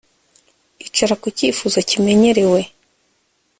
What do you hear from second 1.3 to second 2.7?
cyifuzo kimenyerewe